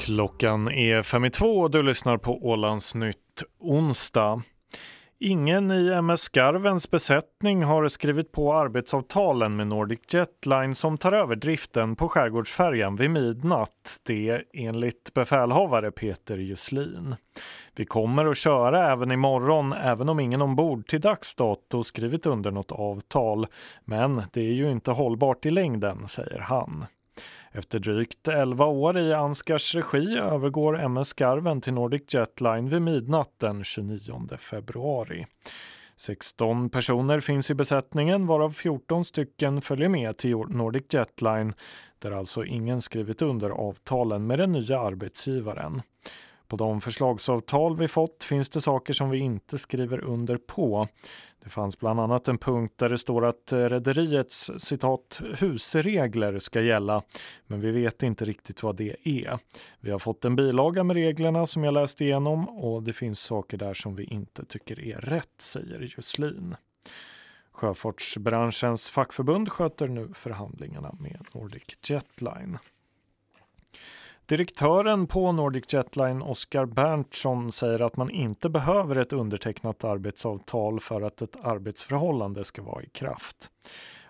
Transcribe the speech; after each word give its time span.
Klockan 0.00 0.70
är 0.70 1.02
fem 1.02 1.24
i 1.24 1.30
två 1.30 1.60
och 1.60 1.70
du 1.70 1.82
lyssnar 1.82 2.16
på 2.16 2.46
Ålandsnytt 2.48 3.42
onsdag. 3.58 4.42
Ingen 5.18 5.70
i 5.70 5.92
MS 5.92 6.20
Skarvens 6.20 6.90
besättning 6.90 7.62
har 7.62 7.88
skrivit 7.88 8.32
på 8.32 8.54
arbetsavtalen 8.54 9.56
med 9.56 9.66
Nordic 9.66 10.00
Jetline 10.12 10.74
som 10.74 10.98
tar 10.98 11.12
över 11.12 11.36
driften 11.36 11.96
på 11.96 12.08
skärgårdsfärjan 12.08 12.96
vid 12.96 13.10
midnatt. 13.10 14.00
Det 14.06 14.42
enligt 14.54 15.14
befälhavare 15.14 15.90
Peter 15.90 16.36
Juslin. 16.36 17.14
Vi 17.76 17.84
kommer 17.84 18.26
att 18.26 18.38
köra 18.38 18.92
även 18.92 19.12
imorgon, 19.12 19.72
även 19.72 20.08
om 20.08 20.20
ingen 20.20 20.42
ombord 20.42 20.86
till 20.86 21.00
dags 21.00 21.34
dato 21.34 21.84
skrivit 21.84 22.26
under 22.26 22.50
något 22.50 22.72
avtal. 22.72 23.46
Men 23.84 24.22
det 24.32 24.40
är 24.40 24.52
ju 24.52 24.70
inte 24.70 24.90
hållbart 24.90 25.46
i 25.46 25.50
längden, 25.50 26.08
säger 26.08 26.38
han. 26.38 26.86
Efter 27.52 27.78
drygt 27.78 28.28
11 28.28 28.64
år 28.64 28.98
i 28.98 29.12
Ansgars 29.12 29.74
regi 29.74 30.18
övergår 30.18 30.78
MS 30.78 31.08
Skarven 31.08 31.60
till 31.60 31.72
Nordic 31.72 32.14
Jetline 32.14 32.68
vid 32.68 32.82
midnatt 32.82 33.34
den 33.38 33.64
29 33.64 34.28
februari. 34.38 35.26
16 35.96 36.70
personer 36.70 37.20
finns 37.20 37.50
i 37.50 37.54
besättningen 37.54 38.26
varav 38.26 38.50
14 38.50 39.04
stycken 39.04 39.60
följer 39.60 39.88
med 39.88 40.16
till 40.16 40.36
Nordic 40.36 40.84
Jetline 40.90 41.54
där 41.98 42.10
alltså 42.10 42.44
ingen 42.44 42.82
skrivit 42.82 43.22
under 43.22 43.50
avtalen 43.50 44.26
med 44.26 44.38
den 44.38 44.52
nya 44.52 44.80
arbetsgivaren. 44.80 45.82
På 46.50 46.56
de 46.56 46.80
förslagsavtal 46.80 47.76
vi 47.76 47.88
fått 47.88 48.24
finns 48.24 48.48
det 48.48 48.60
saker 48.60 48.92
som 48.92 49.10
vi 49.10 49.18
inte 49.18 49.58
skriver 49.58 50.04
under 50.04 50.36
på. 50.36 50.88
Det 51.42 51.50
fanns 51.50 51.78
bland 51.78 52.00
annat 52.00 52.28
en 52.28 52.38
punkt 52.38 52.74
där 52.76 52.88
det 52.88 52.98
står 52.98 53.28
att 53.28 53.52
eh, 53.52 53.58
rederiets 53.58 54.50
citat 54.58 55.20
husregler 55.38 56.38
ska 56.38 56.60
gälla, 56.60 57.02
men 57.46 57.60
vi 57.60 57.70
vet 57.70 58.02
inte 58.02 58.24
riktigt 58.24 58.62
vad 58.62 58.76
det 58.76 58.96
är. 59.04 59.38
Vi 59.80 59.90
har 59.90 59.98
fått 59.98 60.24
en 60.24 60.36
bilaga 60.36 60.84
med 60.84 60.96
reglerna 60.96 61.46
som 61.46 61.64
jag 61.64 61.74
läst 61.74 62.00
igenom 62.00 62.48
och 62.48 62.82
det 62.82 62.92
finns 62.92 63.20
saker 63.20 63.56
där 63.56 63.74
som 63.74 63.96
vi 63.96 64.04
inte 64.04 64.44
tycker 64.44 64.80
är 64.80 65.00
rätt, 65.00 65.40
säger 65.40 65.80
Juslin. 65.96 66.56
Sjöfartsbranschens 67.52 68.88
fackförbund 68.88 69.48
sköter 69.48 69.88
nu 69.88 70.08
förhandlingarna 70.14 70.96
med 71.00 71.26
Nordic 71.32 71.64
Jetline. 71.88 72.58
Direktören 74.30 75.06
på 75.06 75.32
Nordic 75.32 75.72
Jetline, 75.72 76.22
Oskar 76.22 76.66
Berntsson, 76.66 77.52
säger 77.52 77.80
att 77.80 77.96
man 77.96 78.10
inte 78.10 78.48
behöver 78.48 78.96
ett 78.96 79.12
undertecknat 79.12 79.84
arbetsavtal 79.84 80.80
för 80.80 81.02
att 81.02 81.22
ett 81.22 81.36
arbetsförhållande 81.42 82.44
ska 82.44 82.62
vara 82.62 82.82
i 82.82 82.88
kraft. 82.88 83.50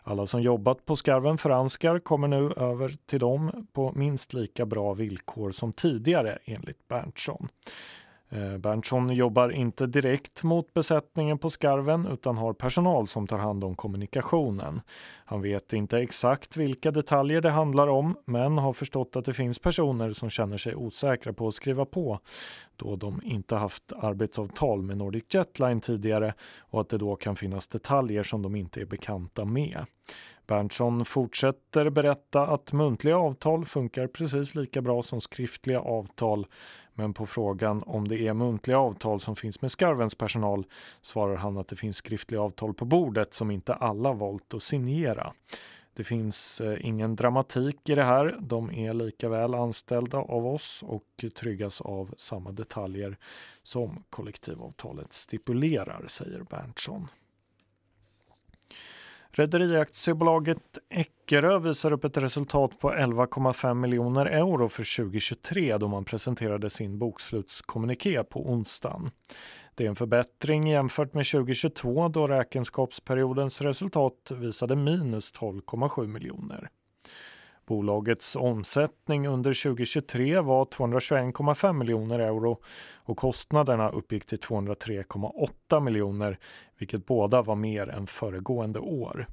Alla 0.03 0.27
som 0.27 0.43
jobbat 0.43 0.87
på 0.87 0.97
skarven 0.97 1.39
för 1.39 1.51
Anskar 1.51 1.99
kommer 1.99 2.29
nu 2.29 2.53
över 2.57 2.97
till 3.07 3.19
dem 3.19 3.67
på 3.73 3.93
minst 3.93 4.33
lika 4.33 4.67
bra 4.67 4.95
villkor 4.95 5.51
som 5.51 5.73
tidigare 5.73 6.39
enligt 6.45 6.89
Berntsson. 6.89 7.49
Eh, 8.33 8.59
Berntsson 8.59 9.15
jobbar 9.15 9.51
inte 9.51 9.87
direkt 9.87 10.43
mot 10.43 10.75
besättningen 10.75 11.39
på 11.39 11.51
skarven 11.51 12.07
utan 12.07 12.37
har 12.37 12.53
personal 12.53 13.09
som 13.09 13.27
tar 13.27 13.39
hand 13.39 13.65
om 13.65 13.75
kommunikationen. 13.75 14.81
Han 15.25 15.43
vet 15.43 15.73
inte 15.73 15.99
exakt 15.99 16.57
vilka 16.57 16.91
detaljer 16.91 17.41
det 17.41 17.51
handlar 17.51 17.89
om 17.89 18.17
men 18.25 18.59
har 18.59 18.73
förstått 18.73 19.17
att 19.17 19.25
det 19.25 19.33
finns 19.33 19.59
personer 19.59 20.13
som 20.13 20.31
känner 20.31 20.57
sig 20.57 20.75
osäkra 20.75 21.33
på 21.33 21.49
att 21.49 21.55
skriva 21.55 21.85
på 21.85 22.21
då 22.77 22.97
de 22.97 23.21
inte 23.25 23.57
haft 23.57 23.93
arbetsavtal 23.93 24.83
med 24.83 24.99
Nordic 24.99 25.25
Jetline 25.35 25.81
tidigare 25.81 26.35
och 26.61 26.81
att 26.81 26.89
det 26.89 26.99
då 26.99 27.17
kan 27.17 27.37
finnas 27.37 27.69
detaljer 27.69 28.23
som 28.23 28.43
de 28.43 28.57
inte 28.57 28.81
är 28.81 28.85
bekanta 28.87 29.45
med. 29.45 29.87
Berntsson 30.51 31.05
fortsätter 31.05 31.91
berätta 31.91 32.47
att 32.47 32.73
muntliga 32.73 33.17
avtal 33.17 33.65
funkar 33.65 34.07
precis 34.07 34.55
lika 34.55 34.83
bra 34.83 35.03
som 35.03 35.21
skriftliga 35.21 35.81
avtal 35.81 36.47
men 36.95 37.15
på 37.15 37.27
frågan 37.27 37.83
om 37.87 38.09
det 38.09 38.21
är 38.21 38.35
muntliga 38.35 38.79
avtal 38.79 39.21
som 39.21 39.37
finns 39.37 39.63
med 39.63 39.71
Skarvens 39.71 40.15
personal 40.15 40.67
svarar 41.03 41.37
han 41.37 41.59
att 41.59 41.69
det 41.69 41.77
finns 41.77 41.97
skriftliga 41.97 42.41
avtal 42.41 42.75
på 42.75 42.85
bordet 42.85 43.35
som 43.35 43.51
inte 43.51 43.75
alla 43.75 44.13
valt 44.13 44.55
att 44.55 44.63
signera. 44.63 45.33
Det 45.95 46.05
finns 46.05 46.61
eh, 46.61 46.87
ingen 46.87 47.17
dramatik 47.17 47.89
i 47.89 47.95
det 47.95 48.05
här. 48.05 48.37
De 48.41 48.71
är 48.71 48.95
lika 48.95 49.29
väl 49.29 49.55
anställda 49.55 50.19
av 50.19 50.47
oss 50.47 50.85
och 50.87 51.25
tryggas 51.35 51.81
av 51.81 52.15
samma 52.17 52.53
detaljer 52.53 53.17
som 53.63 54.05
kollektivavtalet 54.11 55.13
stipulerar, 55.13 56.05
säger 56.09 56.43
Berntsson. 56.43 57.09
Rederiaktiebolaget 59.33 60.79
Eckerö 60.89 61.59
visar 61.59 61.93
upp 61.93 62.05
ett 62.05 62.17
resultat 62.17 62.79
på 62.79 62.93
11,5 62.93 63.75
miljoner 63.75 64.27
euro 64.27 64.69
för 64.69 64.97
2023 64.97 65.79
då 65.79 65.89
man 65.89 66.05
presenterade 66.05 66.71
sin 66.71 66.99
bokslutskommuniké 66.99 68.25
på 68.25 68.51
onsdagen. 68.51 69.11
Det 69.75 69.85
är 69.85 69.89
en 69.89 69.97
förbättring 69.97 70.69
jämfört 70.69 71.15
med 71.15 71.27
2022 71.27 72.09
då 72.09 72.27
räkenskapsperiodens 72.27 73.61
resultat 73.61 74.33
visade 74.35 74.77
minus 74.77 75.33
12,7 75.35 76.07
miljoner. 76.07 76.69
Bolagets 77.71 78.37
omsättning 78.37 79.29
under 79.29 79.63
2023 79.63 80.41
var 80.41 80.65
221,5 80.65 81.73
miljoner 81.73 82.19
euro 82.19 82.61
och 82.97 83.17
kostnaderna 83.17 83.91
uppgick 83.91 84.27
till 84.27 84.39
203,8 84.39 85.81
miljoner, 85.81 86.39
vilket 86.79 87.07
båda 87.07 87.43
var 87.43 87.55
mer 87.55 87.89
än 87.89 88.07
föregående 88.07 88.79
år. 88.79 89.27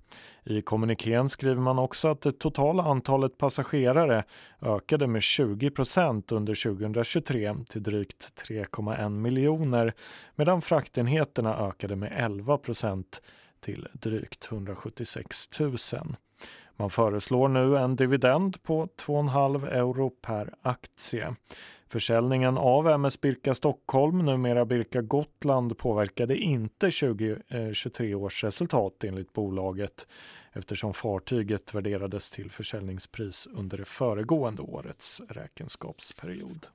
I 0.43 0.61
kommunikén 0.61 1.29
skriver 1.29 1.61
man 1.61 1.79
också 1.79 2.07
att 2.07 2.21
det 2.21 2.31
totala 2.31 2.83
antalet 2.83 3.37
passagerare 3.37 4.23
ökade 4.61 5.07
med 5.07 5.23
20 5.23 5.71
procent 5.71 6.31
under 6.31 6.63
2023 6.63 7.55
till 7.69 7.83
drygt 7.83 8.43
3,1 8.47 9.09
miljoner, 9.09 9.93
medan 10.35 10.61
fraktenheterna 10.61 11.67
ökade 11.67 11.95
med 11.95 12.13
11 12.15 12.57
procent 12.57 13.21
till 13.59 13.87
drygt 13.93 14.47
176 14.51 15.59
000. 15.59 15.77
Man 16.79 16.89
föreslår 16.89 17.47
nu 17.47 17.77
en 17.77 17.95
dividend 17.95 18.63
på 18.63 18.85
2,5 18.85 19.71
euro 19.71 20.09
per 20.09 20.53
aktie. 20.61 21.35
Försäljningen 21.89 22.57
av 22.57 22.87
MS 22.87 23.21
Birka 23.21 23.55
Stockholm, 23.55 24.19
numera 24.25 24.65
Birka 24.65 25.01
Gotland, 25.01 25.77
påverkade 25.77 26.37
inte 26.37 26.91
2023 26.91 28.11
eh, 28.11 28.21
års 28.21 28.43
resultat 28.43 29.03
enligt 29.03 29.33
bolaget 29.33 30.07
eftersom 30.53 30.93
fartyget 30.93 31.73
värderades 31.73 32.29
till 32.29 32.51
försäljningspris 32.51 33.47
under 33.51 33.77
det 33.77 33.85
föregående 33.85 34.61
årets 34.61 35.21
räkenskapsperiod. 35.29 36.67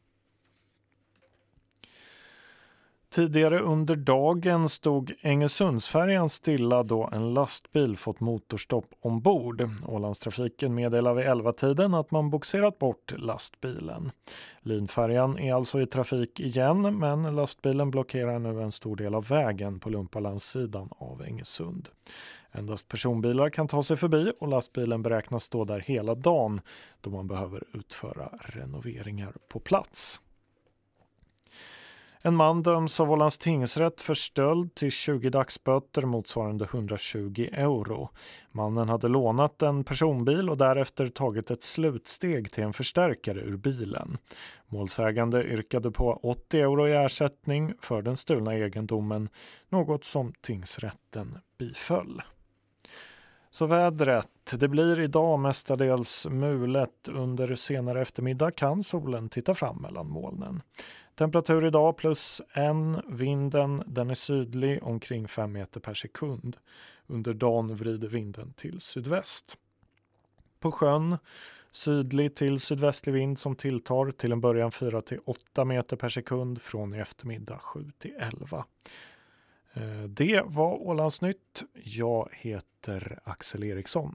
Tidigare 3.13 3.59
under 3.61 3.95
dagen 3.97 4.69
stod 4.69 5.13
Ängelsundsfärjan 5.21 6.29
stilla 6.29 6.83
då 6.83 7.11
en 7.13 7.35
lastbil 7.35 7.97
fått 7.97 8.21
motorstopp 8.21 8.87
ombord. 9.01 9.69
Ålandstrafiken 9.87 10.75
meddelar 10.75 11.15
vid 11.15 11.27
11-tiden 11.27 11.95
att 11.95 12.11
man 12.11 12.31
boxerat 12.31 12.79
bort 12.79 13.13
lastbilen. 13.19 14.11
Linfärjan 14.61 15.39
är 15.39 15.55
alltså 15.55 15.81
i 15.81 15.87
trafik 15.87 16.41
igen 16.41 16.99
men 16.99 17.37
lastbilen 17.37 17.91
blockerar 17.91 18.39
nu 18.39 18.63
en 18.63 18.73
stor 18.73 18.97
del 18.97 19.15
av 19.15 19.29
vägen 19.29 19.81
på 19.81 19.91
Lumpalandssidan 19.91 20.89
av 20.99 21.23
Ängesund. 21.23 21.89
Endast 22.53 22.89
personbilar 22.89 23.51
kan 23.51 23.69
ta 23.69 23.83
sig 23.83 23.97
förbi 23.97 24.33
och 24.41 24.49
lastbilen 24.49 25.03
beräknas 25.03 25.45
stå 25.45 25.65
där 25.65 25.81
hela 25.81 26.15
dagen 26.15 26.61
då 27.01 27.11
man 27.11 27.29
behöver 27.29 27.65
utföra 27.73 28.29
renoveringar 28.41 29.33
på 29.49 29.61
plats. 29.61 30.21
En 32.25 32.37
man 32.37 32.63
döms 32.63 33.01
av 33.01 33.13
Ålands 33.13 33.39
tingsrätt 33.39 34.01
för 34.01 34.15
stöld 34.15 34.75
till 34.75 34.91
20 34.91 35.31
dagsböter 35.31 36.03
motsvarande 36.03 36.65
120 36.65 37.49
euro. 37.53 38.09
Mannen 38.53 38.89
hade 38.89 39.09
lånat 39.09 39.63
en 39.63 39.85
personbil 39.85 40.51
och 40.51 40.59
därefter 40.59 41.09
tagit 41.09 41.51
ett 41.51 41.63
slutsteg 41.63 42.53
till 42.53 42.65
en 42.65 42.73
förstärkare 42.73 43.41
ur 43.41 43.57
bilen. 43.57 44.19
Målsägande 44.67 45.45
yrkade 45.45 45.91
på 45.91 46.21
80 46.23 46.61
euro 46.61 46.89
i 46.89 46.93
ersättning 46.93 47.75
för 47.81 48.03
den 48.03 48.17
stulna 48.17 48.55
egendomen, 48.55 49.29
något 49.69 50.05
som 50.05 50.33
tingsrätten 50.41 51.39
biföll. 51.59 52.23
Så 53.55 53.67
vädret. 53.67 54.29
Det 54.59 54.69
blir 54.69 55.01
idag 55.01 55.39
mestadels 55.39 56.27
mulet. 56.31 57.09
Under 57.09 57.55
senare 57.55 58.03
eftermiddag 58.03 58.51
kan 58.51 58.85
solen 58.85 59.29
titta 59.29 59.55
fram 59.55 59.77
mellan 59.77 60.09
molnen. 60.09 60.63
Temperatur 61.15 61.67
idag 61.67 61.97
plus 61.97 62.43
en. 62.53 63.03
Vinden 63.09 63.83
den 63.87 64.11
är 64.11 64.15
sydlig 64.15 64.83
omkring 64.83 65.29
5 65.29 65.53
meter 65.53 65.81
per 65.81 65.95
sekund. 65.95 66.57
Under 67.07 67.35
dagen 67.35 67.77
vrider 67.77 68.09
vinden 68.09 68.53
till 68.53 68.81
sydväst. 68.81 69.57
På 70.61 70.73
sjön 70.73 71.19
sydlig 71.71 72.35
till 72.35 72.61
sydvästlig 72.61 73.13
vind 73.13 73.39
som 73.39 73.57
tilltar 73.57 74.11
till 74.11 74.33
en 74.33 74.41
början 74.41 74.73
4 74.73 75.03
till 75.03 75.19
8 75.25 75.65
meter 75.65 75.97
per 75.97 76.09
sekund 76.09 76.63
från 76.63 76.95
i 76.95 76.99
eftermiddag 76.99 77.59
7 77.59 77.91
till 77.99 78.15
11. 78.19 78.65
Eh, 79.75 80.03
det 80.03 80.43
var 80.47 80.83
Ålandsnytt. 80.83 81.65
Jag 81.75 82.29
heter 82.33 83.19
Axel 83.25 83.65
Eriksson. 83.65 84.11